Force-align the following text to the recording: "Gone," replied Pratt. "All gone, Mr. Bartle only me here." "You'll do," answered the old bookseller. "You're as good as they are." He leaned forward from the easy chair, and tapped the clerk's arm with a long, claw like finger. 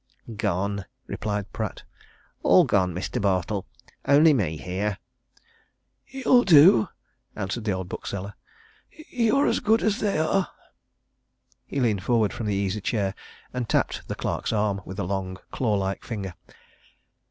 "Gone," 0.35 0.85
replied 1.05 1.53
Pratt. 1.53 1.83
"All 2.41 2.63
gone, 2.63 2.91
Mr. 2.91 3.21
Bartle 3.21 3.67
only 4.07 4.33
me 4.33 4.57
here." 4.57 4.97
"You'll 6.07 6.43
do," 6.43 6.89
answered 7.35 7.65
the 7.65 7.71
old 7.73 7.87
bookseller. 7.87 8.33
"You're 8.89 9.45
as 9.45 9.59
good 9.59 9.83
as 9.83 9.99
they 9.99 10.17
are." 10.17 10.49
He 11.67 11.79
leaned 11.79 12.01
forward 12.01 12.33
from 12.33 12.47
the 12.47 12.55
easy 12.55 12.81
chair, 12.81 13.13
and 13.53 13.69
tapped 13.69 14.07
the 14.07 14.15
clerk's 14.15 14.51
arm 14.51 14.81
with 14.85 14.97
a 14.97 15.03
long, 15.03 15.37
claw 15.51 15.75
like 15.75 16.03
finger. 16.03 16.33